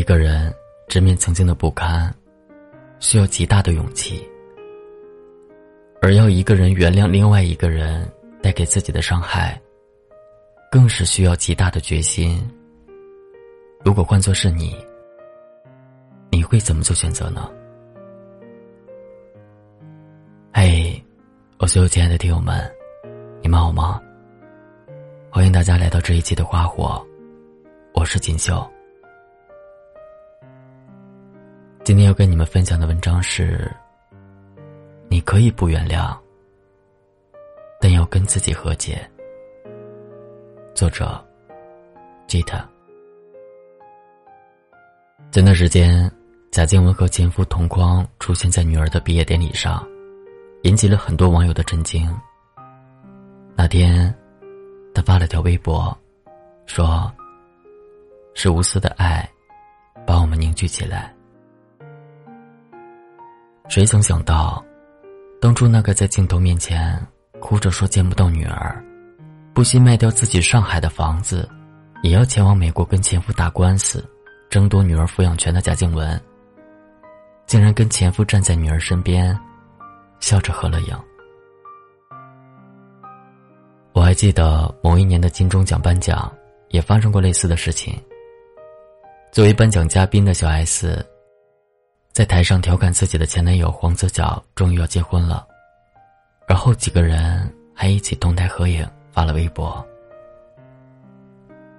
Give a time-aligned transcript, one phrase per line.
[0.00, 0.50] 一个人
[0.88, 2.10] 直面曾经的不堪，
[3.00, 4.16] 需要极大的勇气；
[6.00, 8.10] 而要一个人原谅另外一个人
[8.40, 9.60] 带给自己的伤害，
[10.70, 12.50] 更是需要极大的决心。
[13.84, 14.74] 如果换作是你，
[16.30, 17.50] 你会怎么做选择呢？
[20.50, 20.98] 嘿，
[21.58, 22.58] 我所有亲爱的听友们，
[23.42, 24.00] 你们好吗？
[25.30, 27.06] 欢迎大家来到这一期的花火，
[27.92, 28.66] 我是锦绣。
[31.90, 33.68] 今天要跟你们分享的文章是：
[35.08, 36.16] 你可以不原谅，
[37.80, 39.04] 但要跟自己和解。
[40.72, 41.20] 作者
[42.28, 42.62] ：Jita。
[45.32, 46.08] 前段时间，
[46.52, 49.84] 贾静雯和前夫同框出现在女儿的毕业典礼上，
[50.62, 52.08] 引起了很多网友的震惊。
[53.56, 54.16] 那天，
[54.94, 55.92] 他发了条微博，
[56.66, 57.12] 说
[58.32, 59.28] ：“是无私的爱，
[60.06, 61.12] 把我们凝聚起来。”
[63.70, 64.60] 谁曾想到，
[65.40, 67.00] 当初那个在镜头面前
[67.38, 68.84] 哭着说见不到女儿，
[69.54, 71.48] 不惜卖掉自己上海的房子，
[72.02, 74.04] 也要前往美国跟前夫打官司，
[74.50, 76.20] 争夺女儿抚养权的贾静雯，
[77.46, 79.38] 竟然跟前夫站在女儿身边，
[80.18, 80.98] 笑着合了影。
[83.92, 86.28] 我还记得某一年的金钟奖颁奖，
[86.70, 87.96] 也发生过类似的事情。
[89.30, 91.06] 作为颁奖嘉宾的小 S。
[92.12, 95.46] 在台上调侃自己的前男友黄子佼终于要结婚了，
[96.48, 99.84] 而后几个人还一起同台合影发了微博。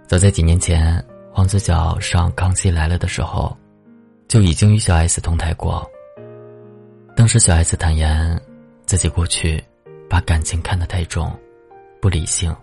[0.07, 3.55] 早在几年前，黄子佼上《康熙来了》的时候，
[4.29, 5.85] 就已经与小 S 同台过。
[7.13, 8.41] 当时小 S 坦言，
[8.85, 9.61] 自己过去
[10.09, 11.37] 把感情看得太重，
[12.01, 12.55] 不理性，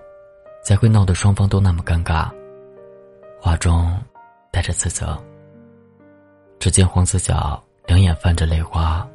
[0.65, 2.31] 才会闹得双方都那么尴尬，
[3.39, 3.95] 话中
[4.51, 5.23] 带着自责。
[6.59, 9.09] 只见黄子佼两眼泛着泪花，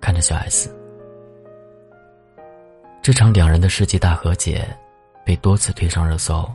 [0.00, 0.74] 看着小 S。
[3.02, 4.66] 这场两人的世纪大和解，
[5.24, 6.50] 被多次推上热搜，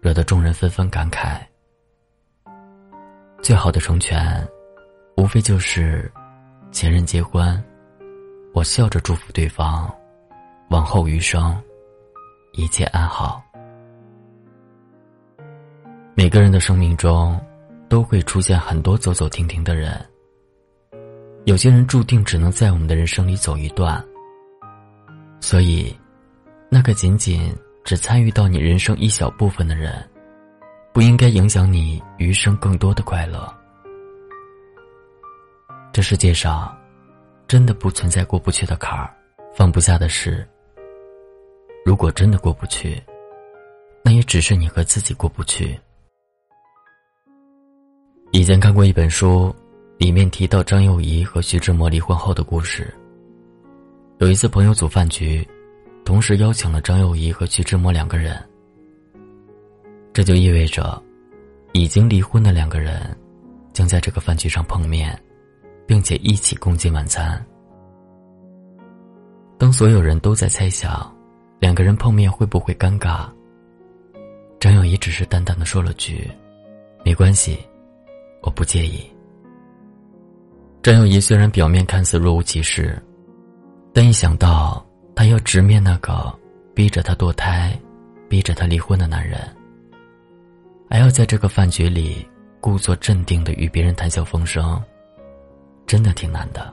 [0.00, 1.40] 惹得众人纷纷感慨：
[3.42, 4.46] 最好的成全，
[5.16, 6.10] 无非就是
[6.70, 7.62] 前任结婚，
[8.54, 9.92] 我笑着祝福对方，
[10.70, 11.60] 往后余生，
[12.52, 13.42] 一切安好。
[16.14, 17.38] 每个人的生命中。
[17.88, 19.98] 都会出现很多走走停停的人。
[21.44, 24.04] 有些人注定只能在我们的人生里走一段。
[25.40, 25.96] 所以，
[26.68, 27.54] 那个仅仅
[27.84, 29.92] 只参与到你人生一小部分的人，
[30.92, 33.54] 不应该影响你余生更多的快乐。
[35.92, 36.76] 这世界上，
[37.46, 39.14] 真的不存在过不去的坎儿，
[39.54, 40.46] 放不下的事。
[41.84, 43.00] 如果真的过不去，
[44.02, 45.78] 那也只是你和自己过不去。
[48.36, 49.50] 以前看过一本书，
[49.96, 52.92] 里面提到张幼仪和徐志摩离婚后的故事。
[54.18, 55.42] 有一次朋友组饭局，
[56.04, 58.38] 同时邀请了张幼仪和徐志摩两个人。
[60.12, 61.02] 这就意味着，
[61.72, 63.16] 已经离婚的两个人，
[63.72, 65.18] 将在这个饭局上碰面，
[65.86, 67.42] 并且一起共进晚餐。
[69.56, 71.10] 当所有人都在猜想，
[71.58, 73.30] 两个人碰面会不会尴尬，
[74.60, 76.30] 张幼仪只是淡淡的说了句
[77.02, 77.58] ：“没关系。”
[78.46, 79.04] 我不介意。
[80.80, 82.96] 张幼仪虽然表面看似若无其事，
[83.92, 84.86] 但一想到
[85.16, 86.32] 她要直面那个
[86.72, 87.76] 逼着她堕胎、
[88.28, 89.40] 逼着她离婚的男人，
[90.88, 92.24] 还要在这个饭局里
[92.60, 94.80] 故作镇定的与别人谈笑风生，
[95.84, 96.72] 真的挺难的。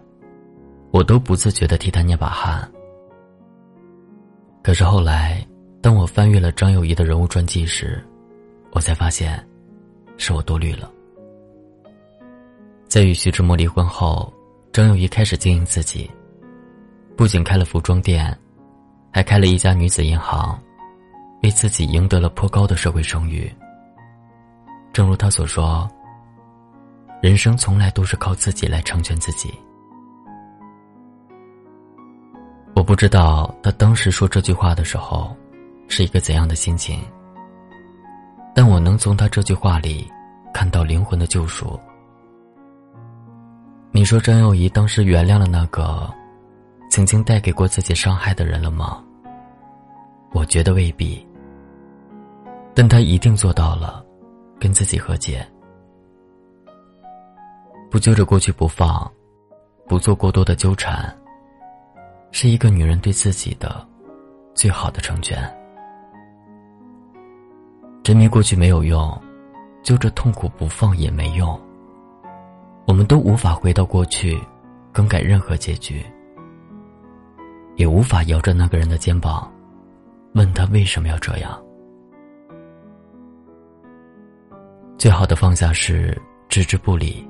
[0.91, 2.71] 我都不自觉的替她捏把汗。
[4.61, 5.43] 可是后来，
[5.81, 7.99] 当我翻阅了张幼仪的人物传记时，
[8.73, 9.43] 我才发现，
[10.17, 10.92] 是我多虑了。
[12.93, 14.31] 在与徐志摩离婚后，
[14.71, 16.07] 张幼仪开始经营自己。
[17.17, 18.37] 不仅开了服装店，
[19.11, 20.55] 还开了一家女子银行，
[21.41, 23.51] 为自己赢得了颇高的社会声誉。
[24.93, 25.89] 正如他所说
[27.19, 29.51] ：“人生从来都是靠自己来成全自己。”
[32.77, 35.35] 我不知道他当时说这句话的时候，
[35.87, 37.01] 是一个怎样的心情。
[38.53, 40.07] 但我能从他这句话里，
[40.53, 41.79] 看到灵魂的救赎。
[43.95, 46.11] 你说张幼仪当时原谅了那个
[46.89, 49.03] 曾经带给过自己伤害的人了吗？
[50.31, 51.23] 我觉得未必。
[52.73, 54.03] 但她一定做到了，
[54.59, 55.47] 跟自己和解，
[57.91, 59.09] 不揪着过去不放，
[59.87, 61.15] 不做过多的纠缠，
[62.31, 63.87] 是一个女人对自己的
[64.55, 65.39] 最好的成全。
[68.03, 69.21] 沉迷过去没有用，
[69.83, 71.61] 揪着痛苦不放也没用。
[72.85, 74.39] 我们都无法回到过去，
[74.91, 76.05] 更改任何结局，
[77.75, 79.51] 也无法摇着那个人的肩膀，
[80.35, 81.59] 问他为什么要这样。
[84.97, 87.27] 最好的放下是置之不理，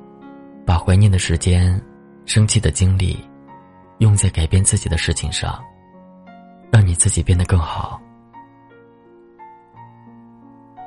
[0.66, 1.82] 把怀念的时间、
[2.26, 3.18] 生气的精力，
[4.00, 5.64] 用在改变自己的事情上，
[6.72, 8.02] 让你自己变得更好。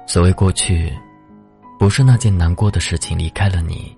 [0.06, 0.92] 所谓过去，
[1.78, 3.95] 不是那件难过的事情离开了你，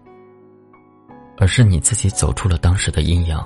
[1.38, 3.38] 而是你自己走出了当时的阴影。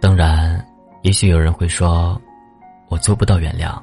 [0.00, 0.64] 当然，
[1.02, 2.20] 也许有人会说，
[2.88, 3.80] 我做不到原谅，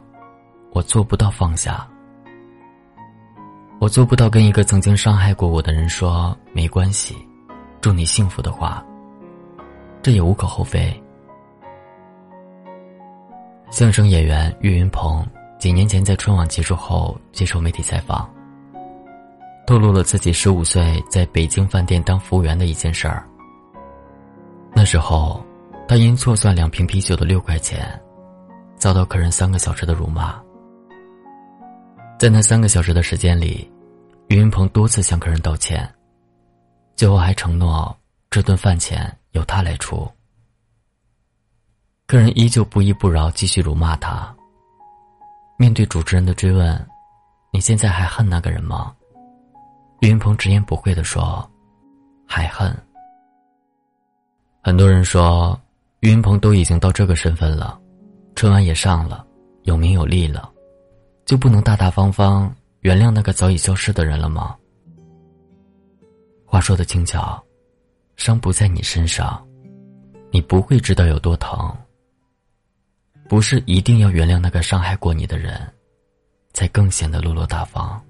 [0.71, 1.87] 我做不到放下。
[3.79, 7.15] 我做不到跟一个曾经伤害过我的人说没关系，
[7.81, 8.83] 祝你幸福的话，
[10.01, 10.91] 这也无可厚非。
[13.69, 15.25] 相声演员岳云鹏
[15.59, 18.27] 几年前在春晚结束后接受媒体采访，
[19.67, 23.27] 透露了自己十五岁在北京饭店当服务员的一件事儿。
[24.73, 25.45] 那时候，
[25.89, 28.01] 他因错算两瓶啤酒的六块钱，
[28.77, 30.41] 遭到客人三个小时的辱骂。
[32.17, 33.69] 在那三个小时的时间里，
[34.29, 35.87] 岳云鹏多次向客人道歉，
[36.95, 37.93] 最后还承诺
[38.29, 40.09] 这顿饭钱由他来出。
[42.05, 44.33] 客人依旧不依不饶，继续辱骂他。
[45.59, 46.87] 面对主持人的追问
[47.51, 48.93] ：“你现在还恨那个人吗？”
[49.99, 51.49] 岳云鹏直言不讳的说
[52.27, 52.75] ：“还恨。”
[54.61, 55.59] 很多人说，
[56.01, 57.79] 岳云鹏都已经到这个身份了，
[58.35, 59.25] 春晚也上了，
[59.63, 60.51] 有名有利了。
[61.25, 64.55] 就不能大大方方原谅那个早已消失的人了吗？
[66.45, 67.43] 话说的轻巧，
[68.15, 69.45] 伤不在你身上，
[70.31, 71.75] 你不会知道有多疼。
[73.27, 75.59] 不是一定要原谅那个伤害过你的人，
[76.53, 78.01] 才更显得落落大方。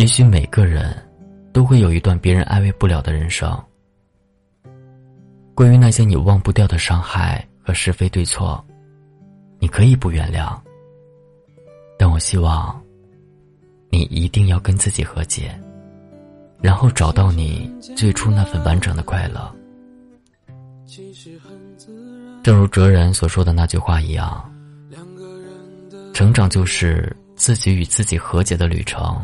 [0.00, 0.96] 也许每个人
[1.52, 3.54] 都会有一段别人安慰不了的人生。
[5.54, 8.64] 关于那些你忘不掉的伤害和是非对错。
[9.58, 10.58] 你可以不原谅，
[11.98, 12.82] 但我希望
[13.90, 15.54] 你一定要跟自己和解，
[16.62, 19.54] 然后找到你最初那份完整的快乐。
[22.42, 24.50] 正如哲人所说的那句话一样，
[26.14, 29.22] 成长就是自己与自己和解的旅程。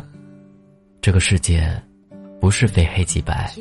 [1.06, 1.70] 这个世界
[2.40, 3.54] 不是非黑即白，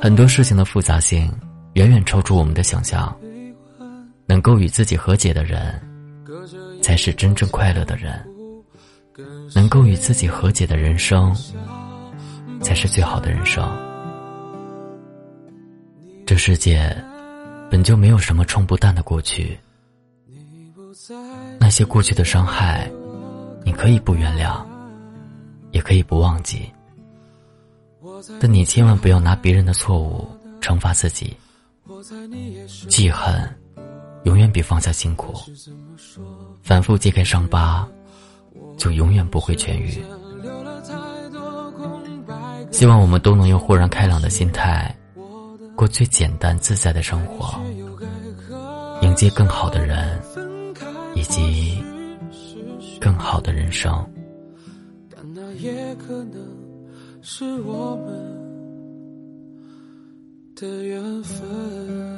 [0.00, 1.32] 很多事情的复杂性
[1.74, 3.16] 远远超出我们的想象。
[4.26, 5.80] 能够与自己和解的人，
[6.82, 8.20] 才是真正快乐的人。
[9.54, 11.32] 能够与自己和解的人生，
[12.60, 13.64] 才是最好的人生。
[16.26, 16.92] 这世界
[17.70, 19.56] 本就没有什么冲不淡的过去。
[21.60, 22.90] 那些过去的伤害，
[23.64, 24.71] 你可以不原谅，也
[25.82, 26.72] 可以不忘记。
[28.40, 30.26] 但你千万不要拿别人的错误
[30.60, 31.36] 惩罚自己。
[32.88, 33.46] 记恨。
[34.24, 35.34] 永远比放下辛苦，
[36.62, 37.84] 反复揭开伤疤，
[38.76, 40.00] 就永远不会痊愈。
[42.70, 44.96] 希望我们都能用豁然开朗的心态，
[45.74, 47.60] 过最简单自在的生活，
[49.00, 50.22] 迎接更好的人，
[51.16, 51.82] 以及
[53.00, 54.08] 更好的人生。
[55.62, 56.44] 也可能
[57.22, 58.12] 是我们
[60.56, 62.11] 的缘分。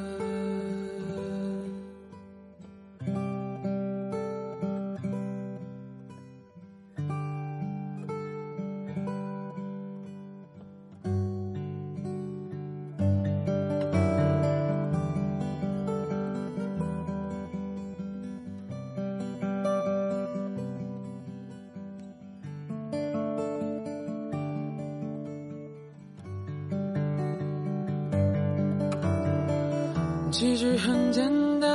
[30.37, 31.69] 其实很简单，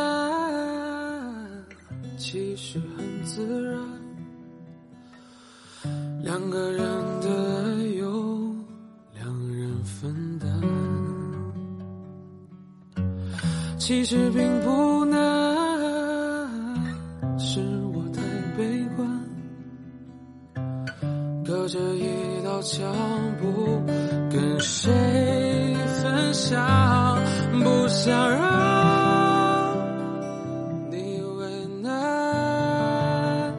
[2.18, 3.80] 其实很自然。
[6.22, 6.84] 两个人
[7.22, 7.28] 的
[7.64, 8.54] 爱由
[9.14, 10.46] 两人分担，
[13.78, 15.18] 其实并不难，
[17.38, 17.62] 是
[17.94, 18.20] 我太
[18.58, 19.08] 悲观，
[21.46, 22.94] 隔着一道墙，
[23.40, 23.80] 不
[24.30, 24.92] 跟谁
[26.02, 26.60] 分享，
[27.62, 29.76] 不想让
[30.90, 33.52] 你为难，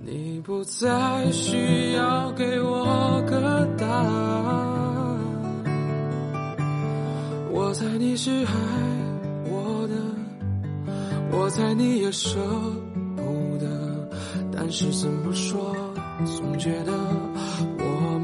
[0.00, 0.64] 你不。
[0.64, 5.18] 再需要给我个答案。
[7.52, 8.52] 我猜你是爱
[9.44, 9.94] 我的，
[11.36, 12.38] 我猜你也舍
[13.14, 13.22] 不
[13.58, 13.68] 得，
[14.50, 15.76] 但是怎么说？
[16.24, 16.92] 总觉得
[17.78, 18.23] 我们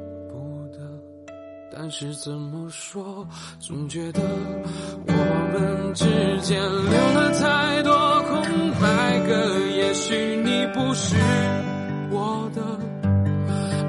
[1.83, 3.27] 但是怎么说，
[3.59, 4.21] 总觉得
[5.07, 5.13] 我
[5.51, 6.05] 们之
[6.41, 9.33] 间留了太多空白格。
[9.75, 11.15] 也许你不是
[12.11, 12.61] 我的，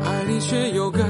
[0.07, 1.02] 爱你却有个